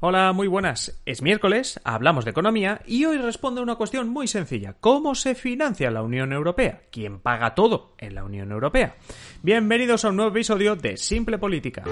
[0.00, 1.00] Hola, muy buenas.
[1.06, 4.76] Es miércoles, hablamos de economía y hoy respondo a una cuestión muy sencilla.
[4.78, 6.82] ¿Cómo se financia la Unión Europea?
[6.92, 8.94] ¿Quién paga todo en la Unión Europea?
[9.42, 11.82] Bienvenidos a un nuevo episodio de Simple Política.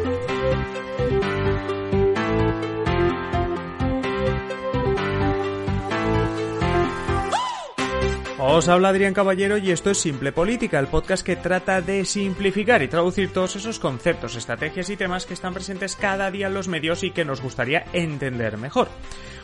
[8.48, 12.80] Os habla Adrián Caballero y esto es Simple Política, el podcast que trata de simplificar
[12.80, 16.68] y traducir todos esos conceptos, estrategias y temas que están presentes cada día en los
[16.68, 18.86] medios y que nos gustaría entender mejor.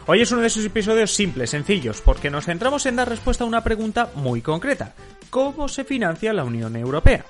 [0.07, 3.48] Hoy es uno de esos episodios simples, sencillos, porque nos centramos en dar respuesta a
[3.48, 4.95] una pregunta muy concreta.
[5.30, 7.24] ¿Cómo se financia la Unión Europea?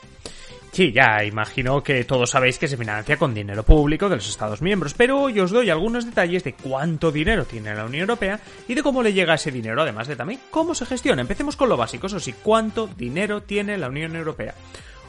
[0.72, 4.62] Sí, ya imagino que todos sabéis que se financia con dinero público de los Estados
[4.62, 8.74] miembros, pero hoy os doy algunos detalles de cuánto dinero tiene la Unión Europea y
[8.74, 11.20] de cómo le llega ese dinero, además de también cómo se gestiona.
[11.20, 14.54] Empecemos con lo básico, eso sí, cuánto dinero tiene la Unión Europea.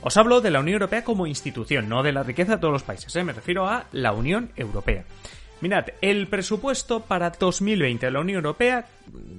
[0.01, 2.83] Os hablo de la Unión Europea como institución, no de la riqueza de todos los
[2.83, 3.23] países, ¿eh?
[3.23, 5.05] me refiero a la Unión Europea.
[5.63, 8.85] Mirad, el presupuesto para 2020 de la Unión Europea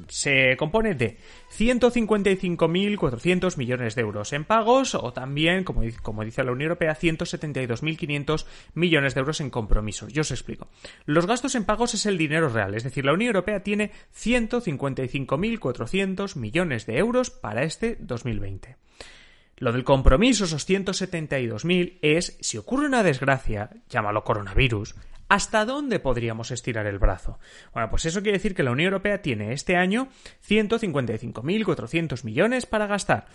[0.08, 1.18] se compone de
[1.54, 8.46] 155.400 millones de euros en pagos o también, como, como dice la Unión Europea, 172.500
[8.72, 10.14] millones de euros en compromisos.
[10.14, 10.68] Yo os explico.
[11.04, 16.36] Los gastos en pagos es el dinero real, es decir, la Unión Europea tiene 155.400
[16.36, 18.78] millones de euros para este 2020.
[19.58, 24.94] Lo del compromiso, esos 172.000, es si ocurre una desgracia, llámalo coronavirus,
[25.28, 27.38] ¿Hasta dónde podríamos estirar el brazo?
[27.72, 30.08] Bueno, pues eso quiere decir que la Unión Europea tiene este año
[30.46, 33.26] 155.400 millones para gastar.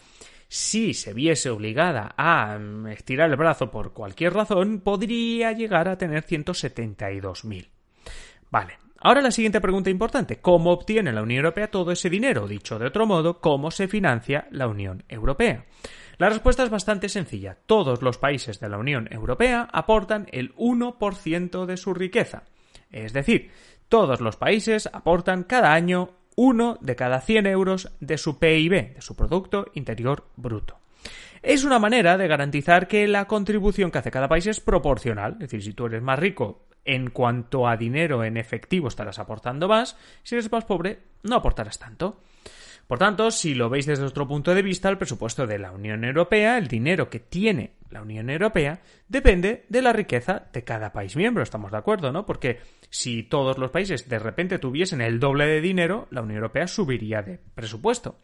[0.47, 5.97] Si se viese obligada a mm, estirar el brazo por cualquier razón, podría llegar a
[5.97, 7.69] tener 172.000.
[8.49, 10.41] Vale, Ahora la siguiente pregunta importante.
[10.41, 12.47] ¿Cómo obtiene la Unión Europea todo ese dinero?
[12.49, 15.65] Dicho de otro modo, ¿cómo se financia la Unión Europea?
[16.19, 17.57] La respuesta es bastante sencilla.
[17.65, 22.43] Todos los países de la Unión Europea aportan el 1% de su riqueza.
[22.91, 23.51] Es decir,
[23.87, 29.01] todos los países aportan cada año uno de cada 100 euros de su PIB, de
[29.01, 30.79] su Producto Interior Bruto.
[31.41, 35.35] Es una manera de garantizar que la contribución que hace cada país es proporcional.
[35.35, 39.69] Es decir, si tú eres más rico en cuanto a dinero en efectivo estarás aportando
[39.69, 42.19] más, si eres más pobre no aportarás tanto.
[42.89, 46.03] Por tanto, si lo veis desde otro punto de vista, el presupuesto de la Unión
[46.03, 51.15] Europea, el dinero que tiene la Unión Europea, depende de la riqueza de cada país
[51.15, 51.43] miembro.
[51.43, 52.25] Estamos de acuerdo, ¿no?
[52.25, 56.65] Porque si todos los países de repente tuviesen el doble de dinero, la Unión Europea
[56.65, 58.17] subiría de presupuesto.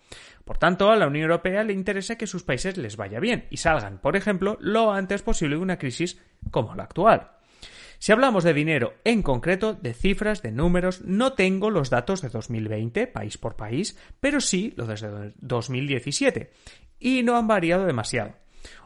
[0.45, 3.57] Por tanto, a la Unión Europea le interesa que sus países les vaya bien y
[3.57, 7.34] salgan, por ejemplo, lo antes posible de una crisis como la actual.
[7.99, 12.29] Si hablamos de dinero en concreto, de cifras, de números, no tengo los datos de
[12.29, 16.51] 2020, país por país, pero sí los de 2017.
[16.99, 18.33] Y no han variado demasiado.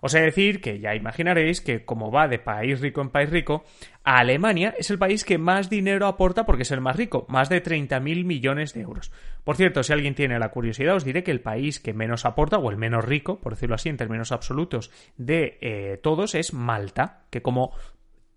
[0.01, 3.29] Os he de decir que ya imaginaréis que como va de país rico en país
[3.29, 3.63] rico,
[4.03, 7.63] Alemania es el país que más dinero aporta porque es el más rico, más de
[7.63, 9.11] 30.000 millones de euros.
[9.43, 12.57] Por cierto, si alguien tiene la curiosidad, os diré que el país que menos aporta,
[12.57, 17.23] o el menos rico, por decirlo así, en términos absolutos, de eh, todos es Malta,
[17.29, 17.73] que como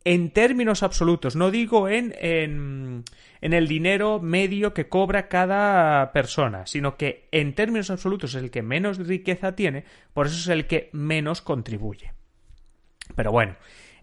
[0.05, 3.05] en términos absolutos, no digo en, en,
[3.41, 8.51] en, el dinero medio que cobra cada persona, sino que en términos absolutos es el
[8.51, 12.13] que menos riqueza tiene, por eso es el que menos contribuye.
[13.15, 13.57] Pero bueno,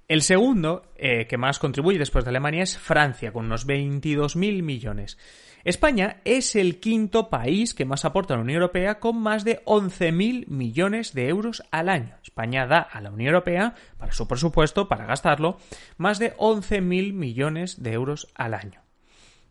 [0.09, 5.19] el segundo eh, que más contribuye después de Alemania es Francia, con unos 22.000 millones.
[5.63, 9.63] España es el quinto país que más aporta a la Unión Europea con más de
[9.65, 12.15] 11.000 millones de euros al año.
[12.23, 15.57] España da a la Unión Europea, para su presupuesto, para gastarlo,
[15.97, 18.81] más de 11.000 millones de euros al año.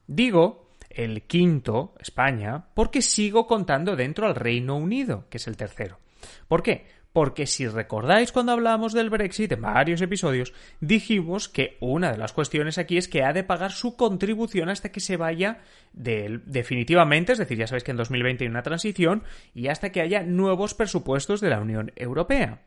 [0.09, 6.01] Digo el quinto, España, porque sigo contando dentro al Reino Unido, que es el tercero.
[6.49, 6.87] ¿Por qué?
[7.19, 12.33] Porque si recordáis cuando hablábamos del Brexit en varios episodios, dijimos que una de las
[12.33, 15.59] cuestiones aquí es que ha de pagar su contribución hasta que se vaya
[15.93, 20.23] definitivamente, es decir, ya sabéis que en 2020 hay una transición y hasta que haya
[20.23, 22.61] nuevos presupuestos de la Unión Europea.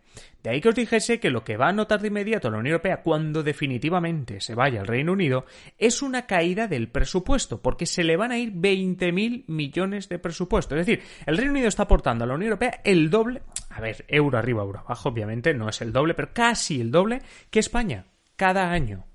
[0.43, 2.73] De ahí que os dijese que lo que va a notar de inmediato la Unión
[2.73, 5.45] Europea cuando definitivamente se vaya al Reino Unido
[5.77, 10.75] es una caída del presupuesto, porque se le van a ir 20.000 millones de presupuesto.
[10.75, 13.43] Es decir, el Reino Unido está aportando a la Unión Europea el doble,
[13.73, 17.21] a ver, euro arriba, euro abajo, obviamente no es el doble, pero casi el doble
[17.49, 19.05] que España cada año.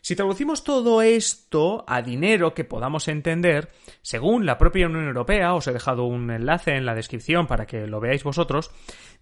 [0.00, 3.70] Si traducimos todo esto a dinero que podamos entender,
[4.02, 7.86] según la propia Unión Europea, os he dejado un enlace en la descripción para que
[7.86, 8.70] lo veáis vosotros,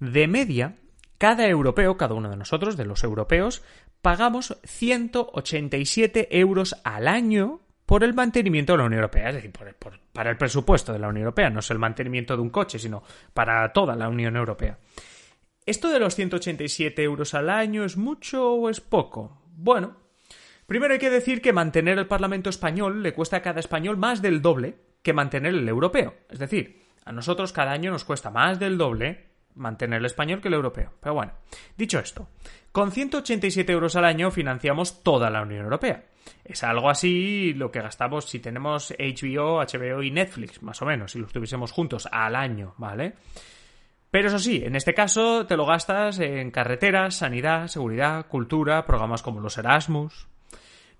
[0.00, 0.78] de media,
[1.18, 3.62] cada europeo, cada uno de nosotros, de los europeos,
[4.00, 9.52] pagamos 187 euros al año por el mantenimiento de la Unión Europea, es decir,
[10.12, 13.02] para el presupuesto de la Unión Europea, no es el mantenimiento de un coche, sino
[13.34, 14.78] para toda la Unión Europea.
[15.64, 19.42] ¿Esto de los 187 euros al año es mucho o es poco?
[19.54, 20.02] Bueno,
[20.66, 24.22] Primero hay que decir que mantener el Parlamento español le cuesta a cada español más
[24.22, 26.14] del doble que mantener el europeo.
[26.30, 30.48] Es decir, a nosotros cada año nos cuesta más del doble mantener el español que
[30.48, 30.94] el europeo.
[31.00, 31.32] Pero bueno,
[31.76, 32.28] dicho esto,
[32.72, 36.04] con 187 euros al año financiamos toda la Unión Europea.
[36.44, 41.12] Es algo así lo que gastamos si tenemos HBO, HBO y Netflix, más o menos,
[41.12, 43.14] si los tuviésemos juntos al año, ¿vale?
[44.10, 49.22] Pero eso sí, en este caso te lo gastas en carreteras, sanidad, seguridad, cultura, programas
[49.22, 50.26] como los Erasmus,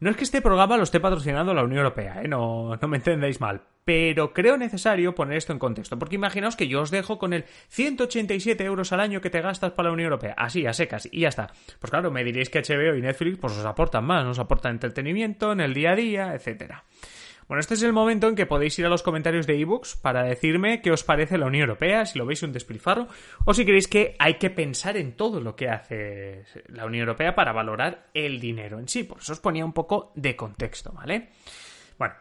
[0.01, 2.29] no es que este programa lo esté patrocinando la Unión Europea, ¿eh?
[2.29, 6.69] no, no me entendáis mal, pero creo necesario poner esto en contexto, porque imaginaos que
[6.69, 10.07] yo os dejo con el 187 euros al año que te gastas para la Unión
[10.07, 11.53] Europea, así, a secas, y ya está.
[11.81, 15.53] Pues claro, me diréis que HBO y Netflix pues os aportan más, nos aportan entretenimiento
[15.53, 16.85] en el día a día, etcétera.
[17.49, 20.23] Bueno, este es el momento en que podéis ir a los comentarios de ebooks para
[20.23, 23.09] decirme qué os parece la Unión Europea, si lo veis un despilfarro,
[23.45, 27.35] o si creéis que hay que pensar en todo lo que hace la Unión Europea
[27.35, 29.03] para valorar el dinero en sí.
[29.03, 31.31] Por eso os ponía un poco de contexto, ¿vale?
[31.99, 32.15] Bueno,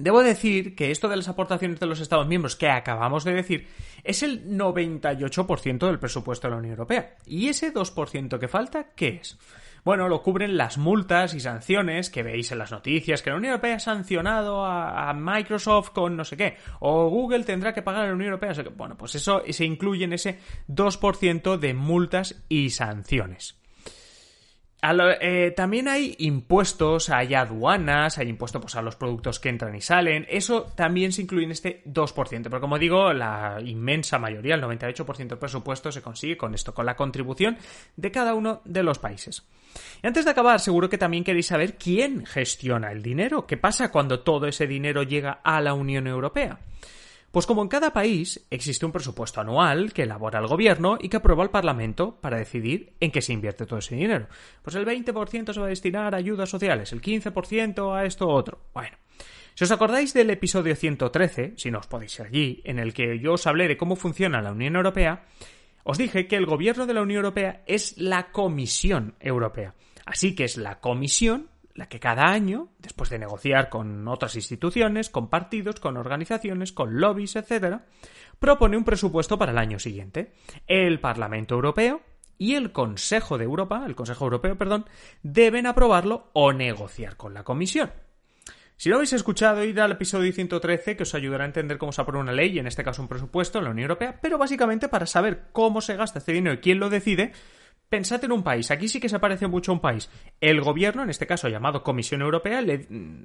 [0.00, 3.68] Debo decir que esto de las aportaciones de los Estados miembros que acabamos de decir
[4.02, 7.16] es el 98% del presupuesto de la Unión Europea.
[7.26, 9.38] ¿Y ese 2% que falta qué es?
[9.84, 13.52] Bueno, lo cubren las multas y sanciones que veis en las noticias, que la Unión
[13.52, 18.08] Europea ha sancionado a, Microsoft con no sé qué, o Google tendrá que pagar a
[18.08, 18.54] la Unión Europea.
[18.74, 20.38] Bueno, pues eso se incluye en ese
[20.68, 23.59] 2% de multas y sanciones.
[24.82, 29.80] Eh, también hay impuestos, hay aduanas, hay impuestos pues, a los productos que entran y
[29.80, 30.26] salen.
[30.28, 32.42] Eso también se incluye en este 2%.
[32.44, 36.86] Pero como digo, la inmensa mayoría, el 98% del presupuesto se consigue con esto, con
[36.86, 37.58] la contribución
[37.96, 39.44] de cada uno de los países.
[40.02, 43.46] Y antes de acabar, seguro que también queréis saber quién gestiona el dinero.
[43.46, 46.58] ¿Qué pasa cuando todo ese dinero llega a la Unión Europea?
[47.30, 51.18] Pues como en cada país existe un presupuesto anual que elabora el gobierno y que
[51.18, 54.26] aprueba el Parlamento para decidir en qué se invierte todo ese dinero.
[54.62, 58.66] Pues el 20% se va a destinar a ayudas sociales, el 15% a esto otro.
[58.74, 58.96] Bueno,
[59.54, 63.20] si os acordáis del episodio 113, si no os podéis ir allí, en el que
[63.20, 65.26] yo os hablé de cómo funciona la Unión Europea,
[65.84, 69.74] os dije que el gobierno de la Unión Europea es la Comisión Europea.
[70.04, 75.10] Así que es la Comisión la que cada año, después de negociar con otras instituciones,
[75.10, 77.80] con partidos, con organizaciones, con lobbies, etc.,
[78.38, 80.32] propone un presupuesto para el año siguiente.
[80.66, 82.02] El Parlamento Europeo
[82.38, 84.86] y el Consejo de Europa, el Consejo Europeo, perdón,
[85.22, 87.92] deben aprobarlo o negociar con la Comisión.
[88.80, 92.00] Si lo habéis escuchado, id al episodio 113 que os ayudará a entender cómo se
[92.00, 94.88] aprueba una ley, y en este caso un presupuesto en la Unión Europea, pero básicamente
[94.88, 97.32] para saber cómo se gasta este dinero y quién lo decide,
[97.90, 100.08] pensad en un país, aquí sí que se parece mucho a un país.
[100.40, 103.24] El gobierno, en este caso llamado Comisión Europea, le mm,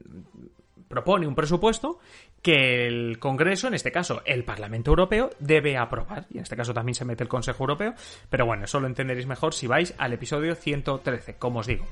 [0.89, 1.99] propone un presupuesto
[2.41, 6.25] que el Congreso, en este caso el Parlamento Europeo, debe aprobar.
[6.29, 7.93] Y en este caso también se mete el Consejo Europeo.
[8.29, 11.85] Pero bueno, eso lo entenderéis mejor si vais al episodio 113, como os digo.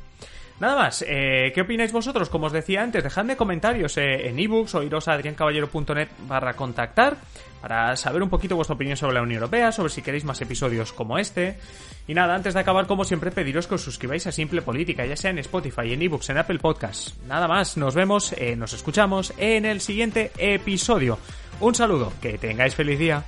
[0.59, 2.29] Nada más, eh, ¿qué opináis vosotros?
[2.29, 7.17] Como os decía antes, dejadme comentarios eh, en ebooks o iros a adriancaballero.net barra contactar
[7.59, 10.91] para saber un poquito vuestra opinión sobre la Unión Europea, sobre si queréis más episodios
[10.91, 11.57] como este.
[12.07, 15.15] Y nada, antes de acabar, como siempre, pediros que os suscribáis a Simple Política, ya
[15.15, 17.15] sea en Spotify, en ebooks, en Apple Podcasts.
[17.25, 21.17] Nada más, nos vemos, eh, nos escuchamos en el siguiente episodio.
[21.61, 23.23] Un saludo, que tengáis feliz día.